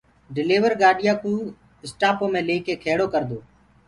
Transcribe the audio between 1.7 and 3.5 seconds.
اسٽآپو مي ليڪي کيڙو ڪردوئي